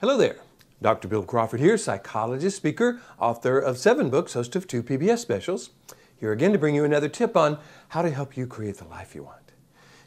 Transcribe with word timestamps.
Hello 0.00 0.16
there. 0.16 0.36
Dr. 0.80 1.08
Bill 1.08 1.24
Crawford 1.24 1.58
here, 1.58 1.76
psychologist, 1.76 2.56
speaker, 2.56 3.00
author 3.18 3.58
of 3.58 3.76
seven 3.76 4.10
books, 4.10 4.34
host 4.34 4.54
of 4.54 4.68
two 4.68 4.80
PBS 4.80 5.18
specials. 5.18 5.70
Here 6.20 6.30
again 6.30 6.52
to 6.52 6.58
bring 6.58 6.76
you 6.76 6.84
another 6.84 7.08
tip 7.08 7.36
on 7.36 7.58
how 7.88 8.02
to 8.02 8.10
help 8.12 8.36
you 8.36 8.46
create 8.46 8.76
the 8.76 8.84
life 8.84 9.16
you 9.16 9.24
want. 9.24 9.50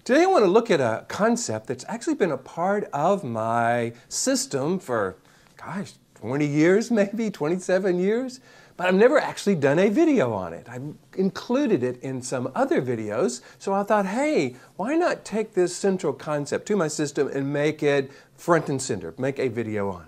Today 0.05 0.23
I 0.23 0.27
want 0.27 0.45
to 0.45 0.49
look 0.49 0.71
at 0.71 0.79
a 0.79 1.03
concept 1.09 1.67
that's 1.67 1.83
actually 1.89 2.13
been 2.13 2.31
a 2.31 2.37
part 2.37 2.85
of 2.93 3.25
my 3.25 3.91
system 4.07 4.79
for, 4.79 5.17
gosh, 5.57 5.91
20 6.15 6.45
years 6.45 6.89
maybe, 7.01 7.29
27 7.29 7.99
years, 7.99 8.39
but 8.81 8.87
I've 8.87 8.95
never 8.95 9.19
actually 9.19 9.53
done 9.53 9.77
a 9.77 9.89
video 9.89 10.33
on 10.33 10.53
it. 10.53 10.65
I've 10.67 10.95
included 11.15 11.83
it 11.83 12.01
in 12.01 12.19
some 12.19 12.51
other 12.55 12.81
videos, 12.81 13.41
so 13.59 13.75
I 13.75 13.83
thought, 13.83 14.07
hey, 14.07 14.55
why 14.75 14.95
not 14.95 15.23
take 15.23 15.53
this 15.53 15.75
central 15.75 16.13
concept 16.13 16.65
to 16.65 16.75
my 16.75 16.87
system 16.87 17.27
and 17.27 17.53
make 17.53 17.83
it 17.83 18.09
front 18.33 18.69
and 18.69 18.81
center, 18.81 19.13
make 19.19 19.37
a 19.37 19.49
video 19.49 19.91
on 19.91 20.07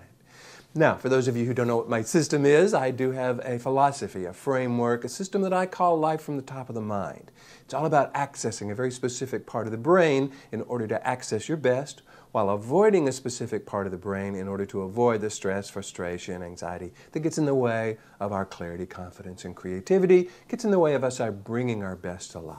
Now, 0.74 0.96
for 0.96 1.08
those 1.08 1.28
of 1.28 1.36
you 1.36 1.44
who 1.44 1.54
don't 1.54 1.68
know 1.68 1.76
what 1.76 1.88
my 1.88 2.02
system 2.02 2.44
is, 2.44 2.74
I 2.74 2.90
do 2.90 3.12
have 3.12 3.40
a 3.44 3.60
philosophy, 3.60 4.24
a 4.24 4.32
framework, 4.32 5.04
a 5.04 5.08
system 5.08 5.42
that 5.42 5.52
I 5.52 5.66
call 5.66 5.96
life 5.96 6.22
from 6.22 6.34
the 6.34 6.42
top 6.42 6.68
of 6.68 6.74
the 6.74 6.80
mind. 6.80 7.30
It's 7.60 7.74
all 7.74 7.86
about 7.86 8.12
accessing 8.14 8.72
a 8.72 8.74
very 8.74 8.90
specific 8.90 9.46
part 9.46 9.68
of 9.68 9.70
the 9.70 9.78
brain 9.78 10.32
in 10.50 10.62
order 10.62 10.88
to 10.88 11.06
access 11.06 11.48
your 11.48 11.58
best 11.58 12.02
while 12.34 12.50
avoiding 12.50 13.06
a 13.06 13.12
specific 13.12 13.64
part 13.64 13.86
of 13.86 13.92
the 13.92 13.96
brain 13.96 14.34
in 14.34 14.48
order 14.48 14.66
to 14.66 14.82
avoid 14.82 15.20
the 15.20 15.30
stress, 15.30 15.70
frustration, 15.70 16.42
anxiety 16.42 16.92
that 17.12 17.20
gets 17.20 17.38
in 17.38 17.44
the 17.44 17.54
way 17.54 17.96
of 18.18 18.32
our 18.32 18.44
clarity, 18.44 18.84
confidence, 18.84 19.44
and 19.44 19.54
creativity, 19.54 20.28
gets 20.48 20.64
in 20.64 20.72
the 20.72 20.78
way 20.80 20.94
of 20.94 21.04
us 21.04 21.20
uh, 21.20 21.30
bringing 21.30 21.84
our 21.84 21.94
best 21.94 22.32
to 22.32 22.40
life. 22.40 22.58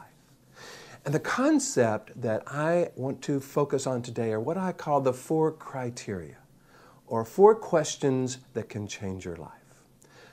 And 1.03 1.13
the 1.13 1.20
concept 1.20 2.21
that 2.21 2.43
I 2.48 2.91
want 2.95 3.21
to 3.23 3.41
focus 3.41 3.85
on 3.85 4.01
today 4.01 4.31
are 4.31 4.39
what 4.39 4.55
I 4.55 4.71
call 4.71 5.01
the 5.01 5.11
four 5.11 5.51
criteria, 5.51 6.37
or 7.05 7.26
four 7.26 7.53
questions 7.53 8.37
that 8.53 8.70
can 8.70 8.87
change 8.87 9.26
your 9.26 9.35
life. 9.35 9.51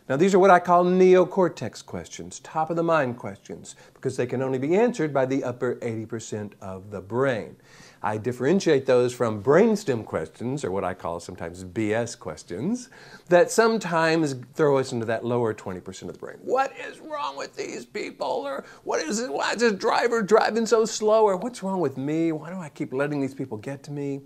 Now, 0.09 0.17
these 0.17 0.35
are 0.35 0.39
what 0.39 0.51
I 0.51 0.61
call 0.61 0.85
neocortex 0.85 1.85
questions, 1.85 2.39
top 2.41 2.71
of 2.71 2.77
the 2.77 2.83
mind 2.85 3.19
questions, 3.19 3.75
because 3.95 4.17
they 4.17 4.27
can 4.27 4.41
only 4.41 4.59
be 4.59 4.77
answered 4.77 5.13
by 5.13 5.27
the 5.27 5.43
upper 5.43 5.77
80% 5.77 6.53
of 6.61 6.91
the 6.91 7.01
brain. 7.01 7.57
I 8.05 8.17
differentiate 8.17 8.87
those 8.87 9.15
from 9.15 9.43
brainstem 9.43 10.05
questions, 10.05 10.65
or 10.65 10.73
what 10.73 10.83
I 10.83 10.93
call 10.93 11.21
sometimes 11.21 11.63
BS 11.63 12.19
questions, 12.19 12.89
that 13.29 13.51
sometimes 13.51 14.35
throw 14.55 14.79
us 14.79 14.91
into 14.91 15.07
that 15.07 15.25
lower 15.25 15.55
20% 15.55 16.03
of 16.03 16.13
the 16.13 16.19
brain. 16.19 16.39
What 16.43 16.73
is 16.77 16.99
wrong 16.99 17.37
with 17.37 17.57
these 17.57 17.87
people? 17.87 18.27
Or 18.27 18.65
what 18.83 19.01
is 19.01 19.21
it? 19.21 19.33
Why 19.33 19.53
is 19.53 19.61
this 19.61 19.75
driver 19.75 20.21
driving 20.21 20.67
so 20.67 20.85
slow? 20.85 21.23
Or 21.23 21.37
what's 21.37 21.63
wrong 21.63 21.79
with 21.79 21.97
me? 21.97 22.33
Why 22.33 22.51
do 22.51 22.57
I 22.57 22.71
keep 22.71 22.93
letting 22.93 23.21
these 23.21 23.35
people 23.35 23.57
get 23.57 23.85
to 23.85 23.93
me? 23.93 24.23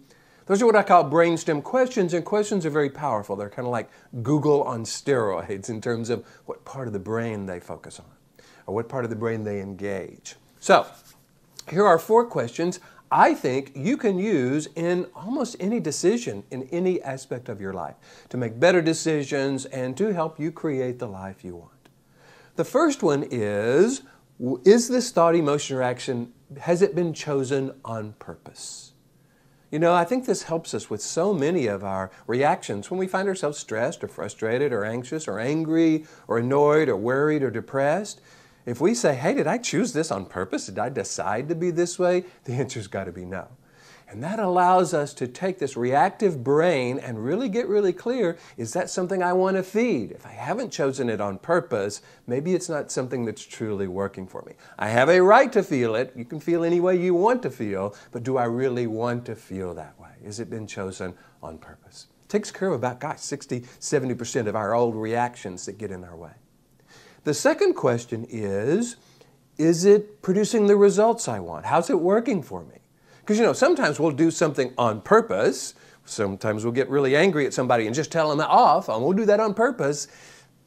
Those 0.46 0.62
are 0.62 0.66
what 0.66 0.76
I 0.76 0.82
call 0.82 1.10
brainstem 1.10 1.62
questions, 1.62 2.14
and 2.14 2.24
questions 2.24 2.64
are 2.64 2.70
very 2.70 2.88
powerful. 2.88 3.36
They're 3.36 3.50
kind 3.50 3.66
of 3.66 3.72
like 3.72 3.90
Google 4.22 4.62
on 4.62 4.84
steroids 4.84 5.68
in 5.68 5.80
terms 5.80 6.08
of 6.08 6.24
what 6.46 6.64
part 6.64 6.86
of 6.86 6.92
the 6.92 7.00
brain 7.00 7.44
they 7.46 7.60
focus 7.60 7.98
on 7.98 8.06
or 8.66 8.74
what 8.74 8.88
part 8.88 9.04
of 9.04 9.10
the 9.10 9.16
brain 9.16 9.44
they 9.44 9.60
engage. 9.60 10.36
So, 10.60 10.86
here 11.68 11.84
are 11.84 11.98
four 11.98 12.24
questions 12.24 12.78
I 13.10 13.34
think 13.34 13.72
you 13.74 13.96
can 13.96 14.18
use 14.18 14.68
in 14.74 15.06
almost 15.14 15.56
any 15.60 15.78
decision 15.78 16.42
in 16.50 16.64
any 16.72 17.00
aspect 17.02 17.48
of 17.48 17.60
your 17.60 17.72
life 17.72 17.94
to 18.30 18.36
make 18.36 18.58
better 18.58 18.82
decisions 18.82 19.64
and 19.66 19.96
to 19.96 20.12
help 20.12 20.40
you 20.40 20.50
create 20.50 20.98
the 20.98 21.06
life 21.06 21.44
you 21.44 21.56
want. 21.56 21.70
The 22.56 22.64
first 22.64 23.02
one 23.02 23.26
is 23.30 24.02
Is 24.64 24.88
this 24.88 25.10
thought, 25.12 25.34
emotion, 25.34 25.76
or 25.76 25.82
action, 25.82 26.32
has 26.58 26.82
it 26.82 26.94
been 26.94 27.14
chosen 27.14 27.72
on 27.84 28.14
purpose? 28.18 28.92
You 29.70 29.78
know, 29.78 29.94
I 29.94 30.04
think 30.04 30.26
this 30.26 30.44
helps 30.44 30.74
us 30.74 30.88
with 30.88 31.02
so 31.02 31.34
many 31.34 31.66
of 31.66 31.82
our 31.82 32.10
reactions 32.26 32.90
when 32.90 32.98
we 32.98 33.08
find 33.08 33.28
ourselves 33.28 33.58
stressed 33.58 34.04
or 34.04 34.08
frustrated 34.08 34.72
or 34.72 34.84
anxious 34.84 35.26
or 35.26 35.40
angry 35.40 36.06
or 36.28 36.38
annoyed 36.38 36.88
or 36.88 36.96
worried 36.96 37.42
or 37.42 37.50
depressed. 37.50 38.20
If 38.66 38.80
we 38.80 38.94
say, 38.94 39.14
hey, 39.14 39.32
did 39.32 39.46
I 39.46 39.58
choose 39.58 39.92
this 39.92 40.10
on 40.10 40.26
purpose? 40.26 40.66
Did 40.66 40.78
I 40.78 40.88
decide 40.88 41.48
to 41.48 41.54
be 41.54 41.70
this 41.70 41.98
way? 41.98 42.24
The 42.44 42.54
answer's 42.54 42.88
got 42.88 43.04
to 43.04 43.12
be 43.12 43.24
no. 43.24 43.46
And 44.08 44.22
that 44.22 44.38
allows 44.38 44.94
us 44.94 45.12
to 45.14 45.26
take 45.26 45.58
this 45.58 45.76
reactive 45.76 46.44
brain 46.44 46.98
and 46.98 47.24
really 47.24 47.48
get 47.48 47.68
really 47.68 47.92
clear 47.92 48.38
is 48.56 48.72
that 48.72 48.88
something 48.88 49.22
I 49.22 49.32
want 49.32 49.56
to 49.56 49.62
feed? 49.62 50.12
If 50.12 50.24
I 50.24 50.30
haven't 50.30 50.70
chosen 50.70 51.08
it 51.08 51.20
on 51.20 51.38
purpose, 51.38 52.02
maybe 52.26 52.54
it's 52.54 52.68
not 52.68 52.92
something 52.92 53.24
that's 53.24 53.44
truly 53.44 53.88
working 53.88 54.26
for 54.26 54.42
me. 54.42 54.52
I 54.78 54.88
have 54.88 55.08
a 55.08 55.20
right 55.20 55.52
to 55.52 55.62
feel 55.62 55.96
it. 55.96 56.12
You 56.14 56.24
can 56.24 56.38
feel 56.38 56.64
any 56.64 56.80
way 56.80 56.96
you 56.96 57.14
want 57.14 57.42
to 57.42 57.50
feel, 57.50 57.96
but 58.12 58.22
do 58.22 58.36
I 58.36 58.44
really 58.44 58.86
want 58.86 59.24
to 59.26 59.34
feel 59.34 59.74
that 59.74 59.98
way? 59.98 60.10
Has 60.24 60.38
it 60.38 60.50
been 60.50 60.68
chosen 60.68 61.14
on 61.42 61.58
purpose? 61.58 62.06
It 62.24 62.28
takes 62.28 62.52
care 62.52 62.68
of 62.68 62.74
about, 62.74 63.00
gosh, 63.00 63.20
60, 63.20 63.60
70% 63.60 64.46
of 64.46 64.54
our 64.54 64.74
old 64.74 64.94
reactions 64.94 65.66
that 65.66 65.78
get 65.78 65.90
in 65.90 66.04
our 66.04 66.16
way. 66.16 66.32
The 67.26 67.34
second 67.34 67.74
question 67.74 68.24
is 68.30 68.94
Is 69.58 69.84
it 69.84 70.22
producing 70.22 70.68
the 70.68 70.76
results 70.76 71.26
I 71.26 71.40
want? 71.40 71.66
How's 71.66 71.90
it 71.90 71.98
working 71.98 72.40
for 72.40 72.62
me? 72.62 72.76
Because, 73.18 73.36
you 73.36 73.44
know, 73.44 73.52
sometimes 73.52 73.98
we'll 73.98 74.12
do 74.12 74.30
something 74.30 74.72
on 74.78 75.00
purpose. 75.00 75.74
Sometimes 76.04 76.62
we'll 76.62 76.72
get 76.72 76.88
really 76.88 77.16
angry 77.16 77.44
at 77.44 77.52
somebody 77.52 77.86
and 77.86 77.96
just 77.96 78.12
tell 78.12 78.28
them 78.28 78.40
off, 78.40 78.88
and 78.88 79.02
we'll 79.02 79.12
do 79.12 79.24
that 79.24 79.40
on 79.40 79.54
purpose. 79.54 80.06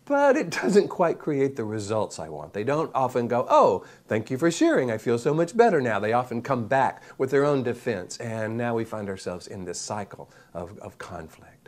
But 0.03 0.35
it 0.35 0.49
doesn't 0.61 0.89
quite 0.89 1.17
create 1.17 1.55
the 1.55 1.63
results 1.63 2.19
I 2.19 2.27
want. 2.27 2.51
They 2.51 2.65
don't 2.65 2.91
often 2.93 3.29
go, 3.29 3.47
Oh, 3.49 3.85
thank 4.09 4.29
you 4.29 4.37
for 4.37 4.51
sharing. 4.51 4.91
I 4.91 4.97
feel 4.97 5.17
so 5.17 5.33
much 5.33 5.55
better 5.55 5.79
now. 5.79 6.01
They 6.01 6.11
often 6.11 6.41
come 6.41 6.67
back 6.67 7.03
with 7.17 7.31
their 7.31 7.45
own 7.45 7.63
defense, 7.63 8.17
and 8.17 8.57
now 8.57 8.75
we 8.75 8.83
find 8.83 9.07
ourselves 9.07 9.47
in 9.47 9.63
this 9.63 9.79
cycle 9.79 10.29
of, 10.53 10.77
of 10.79 10.97
conflict. 10.97 11.58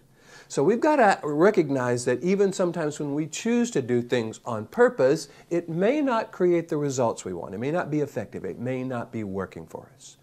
So 0.52 0.66
we've 0.66 0.82
got 0.82 0.98
to 0.98 1.18
recognize 1.26 2.04
that 2.04 2.22
even 2.22 2.52
sometimes 2.52 3.00
when 3.00 3.14
we 3.14 3.26
choose 3.26 3.72
to 3.72 3.82
do 3.82 4.02
things 4.02 4.42
on 4.44 4.66
purpose, 4.66 5.30
it 5.50 5.70
may 5.70 6.02
not 6.02 6.34
create 6.34 6.68
the 6.68 6.76
results 6.76 7.24
we 7.24 7.32
want. 7.32 7.56
It 7.56 7.60
may 7.60 7.72
not 7.72 7.90
be 7.90 8.02
effective. 8.02 8.44
It 8.44 8.60
may 8.60 8.84
not 8.84 9.14
be 9.14 9.24
working 9.24 9.66
for 9.66 9.90
us. 9.96 10.18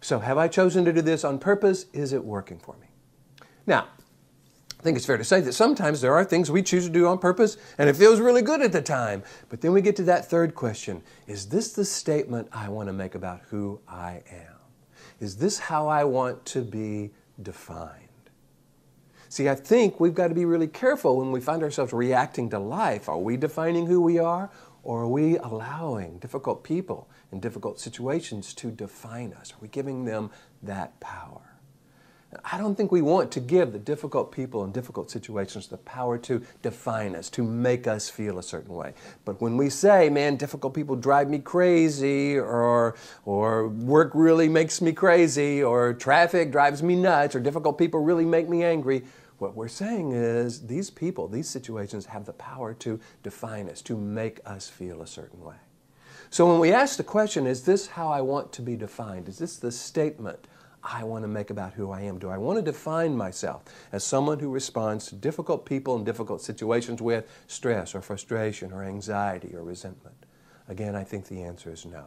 So 0.00 0.18
have 0.18 0.38
I 0.38 0.48
chosen 0.48 0.86
to 0.86 0.94
do 0.94 1.02
this 1.02 1.24
on 1.24 1.38
purpose? 1.38 1.84
Is 1.92 2.14
it 2.14 2.24
working 2.24 2.58
for 2.58 2.74
me? 2.80 2.86
Now, 3.66 3.88
I 4.80 4.82
think 4.82 4.96
it's 4.96 5.04
fair 5.04 5.18
to 5.18 5.24
say 5.24 5.42
that 5.42 5.52
sometimes 5.52 6.00
there 6.00 6.14
are 6.14 6.24
things 6.24 6.50
we 6.50 6.62
choose 6.62 6.86
to 6.86 6.90
do 6.90 7.06
on 7.06 7.18
purpose 7.18 7.58
and 7.76 7.90
it 7.90 7.96
feels 7.96 8.18
really 8.18 8.40
good 8.40 8.62
at 8.62 8.72
the 8.72 8.80
time. 8.80 9.24
But 9.50 9.60
then 9.60 9.74
we 9.74 9.82
get 9.82 9.94
to 9.96 10.04
that 10.04 10.24
third 10.24 10.54
question 10.54 11.02
Is 11.26 11.50
this 11.50 11.74
the 11.74 11.84
statement 11.84 12.48
I 12.50 12.70
want 12.70 12.88
to 12.88 12.94
make 12.94 13.14
about 13.14 13.42
who 13.50 13.82
I 13.86 14.22
am? 14.30 14.56
Is 15.20 15.36
this 15.36 15.58
how 15.58 15.86
I 15.86 16.04
want 16.04 16.46
to 16.46 16.62
be 16.62 17.10
defined? 17.42 18.05
See, 19.36 19.50
I 19.50 19.54
think 19.54 20.00
we've 20.00 20.14
got 20.14 20.28
to 20.28 20.34
be 20.34 20.46
really 20.46 20.66
careful 20.66 21.18
when 21.18 21.30
we 21.30 21.42
find 21.42 21.62
ourselves 21.62 21.92
reacting 21.92 22.48
to 22.48 22.58
life. 22.58 23.06
Are 23.06 23.18
we 23.18 23.36
defining 23.36 23.84
who 23.84 24.00
we 24.00 24.18
are, 24.18 24.48
or 24.82 25.02
are 25.02 25.08
we 25.08 25.36
allowing 25.36 26.16
difficult 26.20 26.64
people 26.64 27.06
and 27.30 27.42
difficult 27.42 27.78
situations 27.78 28.54
to 28.54 28.70
define 28.70 29.34
us? 29.34 29.52
Are 29.52 29.58
we 29.60 29.68
giving 29.68 30.06
them 30.06 30.30
that 30.62 30.98
power? 31.00 31.55
I 32.56 32.58
don't 32.58 32.74
think 32.74 32.90
we 32.90 33.02
want 33.02 33.30
to 33.32 33.40
give 33.40 33.74
the 33.74 33.78
difficult 33.78 34.32
people 34.32 34.64
in 34.64 34.72
difficult 34.72 35.10
situations 35.10 35.66
the 35.66 35.76
power 35.76 36.16
to 36.20 36.40
define 36.62 37.14
us, 37.14 37.28
to 37.30 37.42
make 37.44 37.86
us 37.86 38.08
feel 38.08 38.38
a 38.38 38.42
certain 38.42 38.74
way. 38.74 38.94
But 39.26 39.42
when 39.42 39.58
we 39.58 39.68
say, 39.68 40.08
man, 40.08 40.36
difficult 40.36 40.72
people 40.72 40.96
drive 40.96 41.28
me 41.28 41.38
crazy, 41.38 42.38
or, 42.38 42.96
or 43.26 43.68
work 43.68 44.12
really 44.14 44.48
makes 44.48 44.80
me 44.80 44.94
crazy, 44.94 45.62
or 45.62 45.92
traffic 45.92 46.50
drives 46.50 46.82
me 46.82 46.96
nuts, 46.96 47.34
or 47.34 47.40
difficult 47.40 47.76
people 47.76 48.00
really 48.00 48.24
make 48.24 48.48
me 48.48 48.64
angry, 48.64 49.04
what 49.36 49.54
we're 49.54 49.68
saying 49.68 50.12
is 50.12 50.66
these 50.66 50.88
people, 50.88 51.28
these 51.28 51.50
situations 51.50 52.06
have 52.06 52.24
the 52.24 52.32
power 52.32 52.72
to 52.72 52.98
define 53.22 53.68
us, 53.68 53.82
to 53.82 53.98
make 53.98 54.40
us 54.46 54.66
feel 54.66 55.02
a 55.02 55.06
certain 55.06 55.44
way. 55.44 55.56
So 56.30 56.50
when 56.50 56.58
we 56.58 56.72
ask 56.72 56.96
the 56.96 57.04
question, 57.04 57.46
is 57.46 57.64
this 57.64 57.86
how 57.86 58.08
I 58.08 58.22
want 58.22 58.50
to 58.54 58.62
be 58.62 58.76
defined? 58.76 59.28
Is 59.28 59.36
this 59.36 59.58
the 59.58 59.70
statement 59.70 60.46
I 60.88 61.02
want 61.02 61.24
to 61.24 61.28
make 61.28 61.50
about 61.50 61.74
who 61.74 61.90
I 61.90 62.02
am? 62.02 62.18
Do 62.18 62.28
I 62.28 62.38
want 62.38 62.58
to 62.58 62.62
define 62.62 63.16
myself 63.16 63.64
as 63.90 64.04
someone 64.04 64.38
who 64.38 64.50
responds 64.50 65.06
to 65.06 65.16
difficult 65.16 65.66
people 65.66 65.96
and 65.96 66.06
difficult 66.06 66.40
situations 66.40 67.02
with 67.02 67.28
stress 67.48 67.94
or 67.94 68.00
frustration 68.00 68.72
or 68.72 68.84
anxiety 68.84 69.54
or 69.54 69.64
resentment? 69.64 70.14
Again, 70.68 70.94
I 70.94 71.02
think 71.02 71.26
the 71.26 71.42
answer 71.42 71.72
is 71.72 71.84
no. 71.84 72.04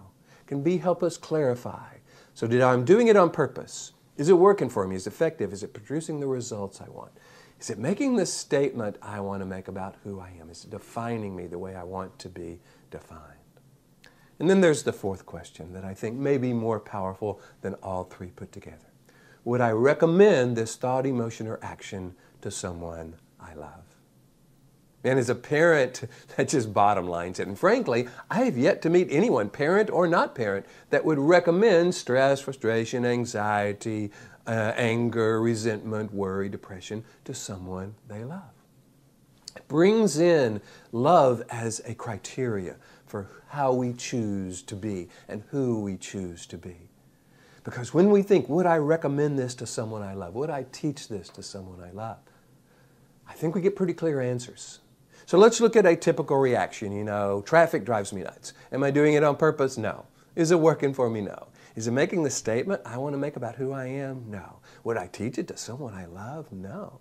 Can 0.47 0.63
be 0.63 0.77
help 0.77 1.03
us 1.03 1.17
clarify. 1.17 1.95
So 2.33 2.47
did 2.47 2.61
I'm 2.61 2.85
doing 2.85 3.09
it 3.09 3.17
on 3.17 3.31
purpose? 3.31 3.91
Is 4.17 4.29
it 4.29 4.33
working 4.33 4.69
for 4.69 4.87
me? 4.87 4.95
Is 4.95 5.07
it 5.07 5.13
effective? 5.13 5.51
Is 5.51 5.61
it 5.61 5.73
producing 5.73 6.19
the 6.19 6.27
results 6.27 6.81
I 6.81 6.89
want? 6.89 7.11
Is 7.59 7.69
it 7.69 7.77
making 7.77 8.15
the 8.15 8.25
statement 8.25 8.97
I 9.01 9.19
want 9.19 9.41
to 9.41 9.45
make 9.45 9.67
about 9.67 9.95
who 10.03 10.21
I 10.21 10.31
am? 10.39 10.49
Is 10.49 10.63
it 10.63 10.69
defining 10.71 11.35
me 11.35 11.47
the 11.47 11.59
way 11.59 11.75
I 11.75 11.83
want 11.83 12.17
to 12.19 12.29
be 12.29 12.59
defined? 12.91 13.39
And 14.39 14.49
then 14.49 14.61
there's 14.61 14.83
the 14.83 14.93
fourth 14.93 15.25
question 15.25 15.73
that 15.73 15.83
I 15.83 15.93
think 15.93 16.17
may 16.17 16.37
be 16.37 16.53
more 16.53 16.79
powerful 16.79 17.41
than 17.61 17.73
all 17.75 18.05
three 18.05 18.29
put 18.29 18.51
together. 18.51 18.77
Would 19.43 19.61
I 19.61 19.71
recommend 19.71 20.55
this 20.55 20.75
thought, 20.75 21.05
emotion, 21.05 21.47
or 21.47 21.59
action 21.61 22.15
to 22.41 22.49
someone 22.49 23.15
I 23.39 23.53
love? 23.53 23.83
And 25.03 25.17
as 25.17 25.29
a 25.29 25.35
parent, 25.35 26.03
that 26.37 26.49
just 26.49 26.73
bottom 26.73 27.07
lines 27.07 27.39
it. 27.39 27.47
And 27.47 27.57
frankly, 27.57 28.07
I 28.29 28.43
have 28.43 28.57
yet 28.57 28.81
to 28.83 28.89
meet 28.89 29.07
anyone, 29.09 29.49
parent 29.49 29.89
or 29.89 30.07
not 30.07 30.35
parent, 30.35 30.65
that 30.89 31.05
would 31.05 31.19
recommend 31.19 31.95
stress, 31.95 32.41
frustration, 32.41 33.05
anxiety, 33.05 34.11
uh, 34.47 34.73
anger, 34.75 35.41
resentment, 35.41 36.13
worry, 36.13 36.49
depression 36.49 37.03
to 37.25 37.33
someone 37.33 37.95
they 38.07 38.23
love. 38.23 38.41
It 39.55 39.67
brings 39.67 40.19
in 40.19 40.61
love 40.91 41.43
as 41.49 41.81
a 41.85 41.93
criteria 41.93 42.75
for 43.09 43.27
how 43.47 43.73
we 43.73 43.91
choose 43.93 44.61
to 44.61 44.75
be 44.75 45.09
and 45.27 45.43
who 45.49 45.81
we 45.81 45.97
choose 45.97 46.45
to 46.45 46.57
be. 46.57 46.77
Because 47.63 47.93
when 47.93 48.11
we 48.11 48.21
think, 48.21 48.47
would 48.47 48.67
I 48.67 48.77
recommend 48.77 49.37
this 49.37 49.55
to 49.55 49.65
someone 49.65 50.01
I 50.03 50.13
love? 50.13 50.35
Would 50.35 50.51
I 50.51 50.65
teach 50.71 51.07
this 51.07 51.27
to 51.29 51.43
someone 51.43 51.83
I 51.83 51.91
love? 51.91 52.19
I 53.27 53.33
think 53.33 53.55
we 53.55 53.61
get 53.61 53.75
pretty 53.75 53.93
clear 53.93 54.21
answers. 54.21 54.79
So 55.25 55.37
let's 55.37 55.59
look 55.59 55.75
at 55.75 55.85
a 55.85 55.95
typical 55.95 56.37
reaction. 56.37 56.91
You 56.91 57.03
know, 57.03 57.41
traffic 57.45 57.83
drives 57.83 58.13
me 58.13 58.21
nuts. 58.21 58.53
Am 58.71 58.83
I 58.83 58.91
doing 58.91 59.15
it 59.15 59.23
on 59.23 59.35
purpose? 59.35 59.77
No. 59.77 60.05
Is 60.35 60.51
it 60.51 60.59
working 60.59 60.93
for 60.93 61.09
me? 61.09 61.21
No. 61.21 61.47
Is 61.75 61.87
it 61.87 61.91
making 61.91 62.23
the 62.23 62.29
statement 62.29 62.81
I 62.85 62.97
want 62.97 63.13
to 63.13 63.17
make 63.17 63.35
about 63.35 63.55
who 63.55 63.71
I 63.71 63.85
am? 63.85 64.25
No. 64.29 64.59
Would 64.83 64.97
I 64.97 65.07
teach 65.07 65.37
it 65.37 65.47
to 65.49 65.57
someone 65.57 65.93
I 65.93 66.05
love? 66.05 66.51
No. 66.51 66.99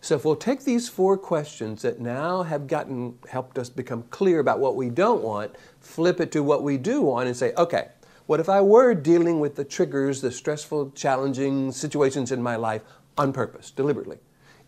So 0.00 0.14
if 0.14 0.24
we'll 0.24 0.36
take 0.36 0.64
these 0.64 0.88
four 0.88 1.16
questions 1.16 1.82
that 1.82 2.00
now 2.00 2.42
have 2.42 2.66
gotten 2.66 3.18
helped 3.28 3.58
us 3.58 3.68
become 3.68 4.04
clear 4.10 4.38
about 4.38 4.60
what 4.60 4.76
we 4.76 4.90
don't 4.90 5.22
want, 5.22 5.56
flip 5.80 6.20
it 6.20 6.30
to 6.32 6.42
what 6.42 6.62
we 6.62 6.76
do 6.76 7.02
want 7.02 7.26
and 7.26 7.36
say, 7.36 7.52
okay, 7.56 7.88
what 8.26 8.40
if 8.40 8.48
I 8.48 8.60
were 8.60 8.94
dealing 8.94 9.40
with 9.40 9.54
the 9.54 9.64
triggers, 9.64 10.20
the 10.20 10.32
stressful, 10.32 10.90
challenging 10.92 11.72
situations 11.72 12.32
in 12.32 12.42
my 12.42 12.56
life 12.56 12.82
on 13.16 13.32
purpose, 13.32 13.70
deliberately, 13.70 14.18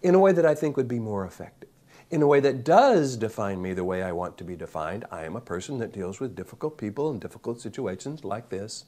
in 0.02 0.14
a 0.14 0.19
way 0.19 0.32
that 0.32 0.46
I 0.46 0.54
think 0.54 0.76
would 0.76 0.88
be 0.88 1.00
more 1.00 1.25
effective? 1.25 1.69
In 2.10 2.22
a 2.22 2.26
way 2.26 2.40
that 2.40 2.64
does 2.64 3.16
define 3.16 3.60
me 3.60 3.75
the 3.75 3.84
way 3.84 4.02
I 4.02 4.12
want 4.12 4.38
to 4.38 4.44
be 4.44 4.56
defined. 4.56 5.04
I 5.10 5.25
am 5.25 5.36
a 5.36 5.40
person 5.40 5.78
that 5.78 5.92
deals 5.92 6.20
with 6.20 6.36
difficult 6.36 6.78
people 6.78 7.10
and 7.10 7.20
difficult 7.20 7.60
situations 7.60 8.25
like 8.25 8.48
this, 8.48 8.86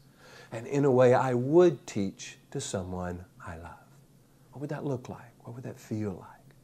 and 0.53 0.67
in 0.67 0.85
a 0.85 0.91
way 0.91 1.15
I 1.15 1.35
would 1.35 1.87
teach 1.87 2.39
to 2.53 2.61
someone 2.61 3.25
I 3.47 3.57
love. 3.57 3.75
What 4.53 4.63
would 4.63 4.71
that 4.71 4.85
look 4.85 5.09
like? 5.09 5.30
What 5.51 5.57
would 5.57 5.65
that 5.65 5.81
feel 5.81 6.13
like? 6.13 6.55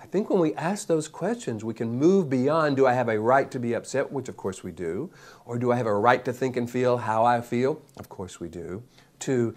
I 0.00 0.06
think 0.06 0.30
when 0.30 0.38
we 0.38 0.54
ask 0.54 0.86
those 0.86 1.08
questions, 1.08 1.64
we 1.64 1.74
can 1.74 1.98
move 1.98 2.30
beyond 2.30 2.76
do 2.76 2.86
I 2.86 2.92
have 2.92 3.08
a 3.08 3.18
right 3.18 3.50
to 3.50 3.58
be 3.58 3.74
upset, 3.74 4.12
which 4.12 4.28
of 4.28 4.36
course 4.36 4.62
we 4.62 4.70
do, 4.70 5.10
or 5.44 5.58
do 5.58 5.72
I 5.72 5.76
have 5.76 5.86
a 5.86 5.92
right 5.92 6.24
to 6.24 6.32
think 6.32 6.56
and 6.56 6.70
feel 6.70 6.98
how 6.98 7.24
I 7.24 7.40
feel? 7.40 7.82
Of 7.96 8.08
course 8.08 8.38
we 8.38 8.48
do, 8.48 8.84
to 9.18 9.56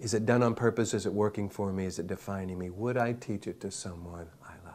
is 0.00 0.12
it 0.12 0.26
done 0.26 0.42
on 0.42 0.56
purpose? 0.56 0.92
Is 0.92 1.06
it 1.06 1.12
working 1.12 1.48
for 1.48 1.72
me? 1.72 1.86
Is 1.86 2.00
it 2.00 2.08
defining 2.08 2.58
me? 2.58 2.68
Would 2.68 2.96
I 2.96 3.12
teach 3.12 3.46
it 3.46 3.60
to 3.60 3.70
someone 3.70 4.26
I 4.44 4.54
love? 4.64 4.74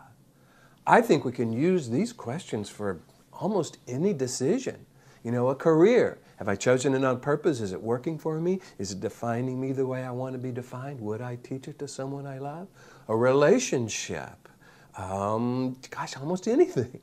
I 0.88 1.02
think 1.02 1.26
we 1.26 1.34
can 1.34 1.52
use 1.52 1.90
these 1.90 2.14
questions 2.14 2.70
for 2.70 3.02
almost 3.34 3.80
any 3.86 4.14
decision. 4.14 4.86
You 5.24 5.32
know, 5.32 5.50
a 5.50 5.56
career. 5.56 6.20
Have 6.38 6.48
I 6.48 6.56
chosen 6.56 6.96
it 6.96 7.04
on 7.04 7.20
purpose? 7.20 7.62
Is 7.62 7.72
it 7.72 7.82
working 7.82 8.18
for 8.18 8.40
me? 8.40 8.62
Is 8.80 8.92
it 8.92 9.00
defining 9.00 9.62
me 9.62 9.74
the 9.74 9.86
way 9.86 10.04
I 10.04 10.10
want 10.10 10.34
to 10.34 10.40
be 10.40 10.52
defined? 10.52 11.00
Would 11.02 11.22
I 11.22 11.36
teach 11.36 11.68
it 11.68 11.78
to 11.78 11.88
someone 11.88 12.26
I 12.26 12.40
love? 12.40 12.68
A 13.12 13.16
relationship. 13.16 14.48
Um, 14.96 15.76
gosh, 15.90 16.16
almost 16.16 16.48
anything. 16.48 17.02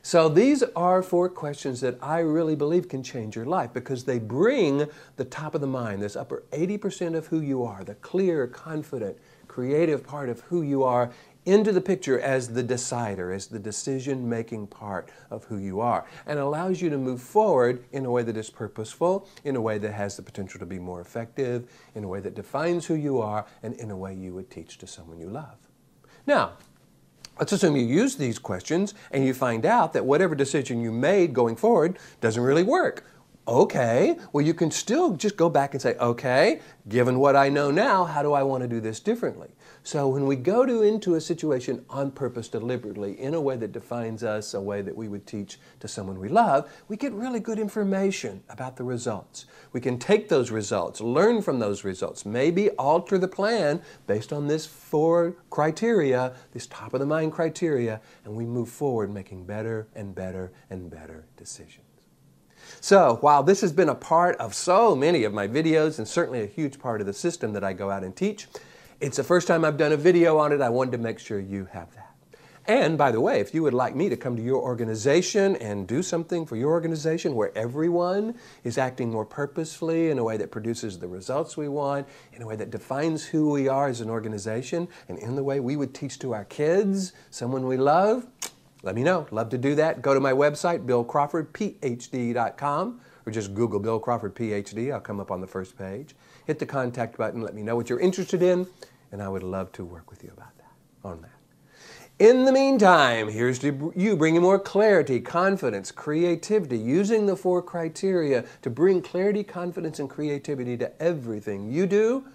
So 0.00 0.30
these 0.30 0.62
are 0.74 1.02
four 1.02 1.28
questions 1.28 1.82
that 1.82 1.98
I 2.00 2.20
really 2.20 2.56
believe 2.56 2.88
can 2.88 3.02
change 3.02 3.36
your 3.36 3.44
life 3.44 3.74
because 3.74 4.04
they 4.04 4.18
bring 4.18 4.86
the 5.16 5.24
top 5.26 5.54
of 5.54 5.60
the 5.60 5.66
mind, 5.66 6.00
this 6.00 6.16
upper 6.16 6.44
80% 6.52 7.14
of 7.14 7.26
who 7.26 7.42
you 7.42 7.62
are, 7.62 7.84
the 7.84 7.94
clear, 7.96 8.46
confident, 8.46 9.18
creative 9.46 10.02
part 10.02 10.30
of 10.30 10.40
who 10.40 10.62
you 10.62 10.82
are 10.82 11.12
into 11.46 11.72
the 11.72 11.80
picture 11.80 12.18
as 12.18 12.48
the 12.48 12.62
decider, 12.62 13.32
as 13.32 13.46
the 13.46 13.58
decision 13.58 14.28
making 14.28 14.66
part 14.66 15.10
of 15.30 15.44
who 15.44 15.58
you 15.58 15.80
are, 15.80 16.06
and 16.26 16.38
allows 16.38 16.80
you 16.80 16.90
to 16.90 16.98
move 16.98 17.20
forward 17.20 17.84
in 17.92 18.06
a 18.06 18.10
way 18.10 18.22
that 18.22 18.36
is 18.36 18.50
purposeful, 18.50 19.28
in 19.44 19.56
a 19.56 19.60
way 19.60 19.78
that 19.78 19.92
has 19.92 20.16
the 20.16 20.22
potential 20.22 20.58
to 20.58 20.66
be 20.66 20.78
more 20.78 21.00
effective, 21.00 21.70
in 21.94 22.04
a 22.04 22.08
way 22.08 22.20
that 22.20 22.34
defines 22.34 22.86
who 22.86 22.94
you 22.94 23.20
are, 23.20 23.46
and 23.62 23.74
in 23.74 23.90
a 23.90 23.96
way 23.96 24.14
you 24.14 24.32
would 24.34 24.50
teach 24.50 24.78
to 24.78 24.86
someone 24.86 25.18
you 25.18 25.28
love. 25.28 25.56
Now, 26.26 26.52
Let's 27.38 27.50
assume 27.50 27.74
you 27.74 27.84
use 27.84 28.14
these 28.14 28.38
questions 28.38 28.94
and 29.10 29.24
you 29.24 29.34
find 29.34 29.66
out 29.66 29.92
that 29.94 30.04
whatever 30.04 30.36
decision 30.36 30.80
you 30.80 30.92
made 30.92 31.34
going 31.34 31.56
forward 31.56 31.98
doesn't 32.20 32.40
really 32.40 32.62
work. 32.62 33.04
Okay, 33.46 34.16
well, 34.32 34.42
you 34.42 34.54
can 34.54 34.70
still 34.70 35.16
just 35.16 35.36
go 35.36 35.50
back 35.50 35.74
and 35.74 35.82
say, 35.82 35.96
okay, 35.96 36.62
given 36.88 37.18
what 37.18 37.36
I 37.36 37.50
know 37.50 37.70
now, 37.70 38.04
how 38.04 38.22
do 38.22 38.32
I 38.32 38.42
want 38.42 38.62
to 38.62 38.68
do 38.68 38.80
this 38.80 39.00
differently? 39.00 39.50
So 39.82 40.08
when 40.08 40.24
we 40.26 40.34
go 40.34 40.64
to 40.64 40.80
into 40.80 41.16
a 41.16 41.20
situation 41.20 41.84
on 41.90 42.10
purpose, 42.10 42.48
deliberately, 42.48 43.20
in 43.20 43.34
a 43.34 43.40
way 43.42 43.56
that 43.56 43.72
defines 43.72 44.24
us, 44.24 44.54
a 44.54 44.60
way 44.62 44.80
that 44.80 44.96
we 44.96 45.08
would 45.08 45.26
teach 45.26 45.58
to 45.80 45.88
someone 45.88 46.18
we 46.18 46.30
love, 46.30 46.72
we 46.88 46.96
get 46.96 47.12
really 47.12 47.38
good 47.38 47.58
information 47.58 48.42
about 48.48 48.76
the 48.78 48.84
results. 48.84 49.44
We 49.74 49.80
can 49.82 49.98
take 49.98 50.30
those 50.30 50.50
results, 50.50 51.02
learn 51.02 51.42
from 51.42 51.58
those 51.58 51.84
results, 51.84 52.24
maybe 52.24 52.70
alter 52.70 53.18
the 53.18 53.28
plan 53.28 53.82
based 54.06 54.32
on 54.32 54.46
this 54.46 54.64
four 54.64 55.36
criteria, 55.50 56.34
this 56.54 56.66
top 56.68 56.94
of 56.94 57.00
the 57.00 57.06
mind 57.06 57.32
criteria, 57.32 58.00
and 58.24 58.34
we 58.34 58.46
move 58.46 58.70
forward 58.70 59.12
making 59.12 59.44
better 59.44 59.86
and 59.94 60.14
better 60.14 60.50
and 60.70 60.90
better 60.90 61.26
decisions. 61.36 61.93
So 62.80 63.18
while 63.20 63.42
this 63.42 63.60
has 63.60 63.72
been 63.72 63.88
a 63.88 63.94
part 63.94 64.36
of 64.36 64.54
so 64.54 64.94
many 64.94 65.24
of 65.24 65.32
my 65.32 65.48
videos 65.48 65.98
and 65.98 66.06
certainly 66.06 66.42
a 66.42 66.46
huge 66.46 66.78
part 66.78 67.00
of 67.00 67.06
the 67.06 67.12
system 67.12 67.52
that 67.52 67.64
I 67.64 67.72
go 67.72 67.90
out 67.90 68.04
and 68.04 68.14
teach, 68.14 68.46
it's 69.00 69.16
the 69.16 69.24
first 69.24 69.48
time 69.48 69.64
I've 69.64 69.76
done 69.76 69.92
a 69.92 69.96
video 69.96 70.38
on 70.38 70.52
it. 70.52 70.60
I 70.60 70.68
wanted 70.68 70.92
to 70.92 70.98
make 70.98 71.18
sure 71.18 71.40
you 71.40 71.66
have 71.72 71.92
that. 71.94 72.04
And 72.66 72.96
by 72.96 73.10
the 73.10 73.20
way, 73.20 73.40
if 73.40 73.52
you 73.52 73.62
would 73.62 73.74
like 73.74 73.94
me 73.94 74.08
to 74.08 74.16
come 74.16 74.36
to 74.36 74.42
your 74.42 74.62
organization 74.62 75.56
and 75.56 75.86
do 75.86 76.02
something 76.02 76.46
for 76.46 76.56
your 76.56 76.70
organization 76.70 77.34
where 77.34 77.56
everyone 77.56 78.36
is 78.62 78.78
acting 78.78 79.10
more 79.10 79.26
purposefully 79.26 80.08
in 80.08 80.18
a 80.18 80.24
way 80.24 80.38
that 80.38 80.50
produces 80.50 80.98
the 80.98 81.06
results 81.06 81.58
we 81.58 81.68
want, 81.68 82.06
in 82.32 82.40
a 82.40 82.46
way 82.46 82.56
that 82.56 82.70
defines 82.70 83.22
who 83.22 83.50
we 83.50 83.68
are 83.68 83.88
as 83.88 84.00
an 84.00 84.08
organization, 84.08 84.88
and 85.10 85.18
in 85.18 85.36
the 85.36 85.44
way 85.44 85.60
we 85.60 85.76
would 85.76 85.92
teach 85.92 86.18
to 86.20 86.32
our 86.32 86.46
kids, 86.46 87.12
someone 87.30 87.66
we 87.66 87.76
love, 87.76 88.26
let 88.84 88.94
me 88.94 89.02
know. 89.02 89.26
Love 89.30 89.48
to 89.48 89.56
do 89.56 89.74
that. 89.76 90.02
Go 90.02 90.12
to 90.12 90.20
my 90.20 90.32
website, 90.32 90.84
billcrawfordphd.com, 90.84 93.00
or 93.24 93.32
just 93.32 93.54
Google 93.54 93.80
Bill 93.80 93.98
Crawford 93.98 94.34
PhD. 94.34 94.92
I'll 94.92 95.00
come 95.00 95.20
up 95.20 95.30
on 95.30 95.40
the 95.40 95.46
first 95.46 95.78
page. 95.78 96.14
Hit 96.46 96.58
the 96.58 96.66
contact 96.66 97.16
button. 97.16 97.40
Let 97.40 97.54
me 97.54 97.62
know 97.62 97.76
what 97.76 97.88
you're 97.88 97.98
interested 97.98 98.42
in, 98.42 98.66
and 99.10 99.22
I 99.22 99.30
would 99.30 99.42
love 99.42 99.72
to 99.72 99.86
work 99.86 100.10
with 100.10 100.22
you 100.22 100.30
about 100.36 100.54
that, 100.58 100.72
on 101.02 101.22
that. 101.22 101.30
In 102.18 102.44
the 102.44 102.52
meantime, 102.52 103.30
here's 103.30 103.58
to 103.60 103.90
you 103.96 104.16
bringing 104.16 104.42
more 104.42 104.58
clarity, 104.58 105.18
confidence, 105.18 105.90
creativity, 105.90 106.76
using 106.78 107.24
the 107.24 107.36
four 107.36 107.62
criteria 107.62 108.44
to 108.60 108.68
bring 108.68 109.00
clarity, 109.00 109.42
confidence, 109.42 109.98
and 109.98 110.10
creativity 110.10 110.76
to 110.76 111.02
everything 111.02 111.72
you 111.72 111.86
do. 111.86 112.26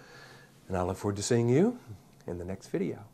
And 0.68 0.75
I 0.75 0.81
look 0.81 0.98
forward 0.98 1.18
to 1.18 1.24
seeing 1.24 1.48
you 1.48 1.78
in 2.28 2.40
the 2.40 2.46
next 2.46 2.69
video. 2.69 3.06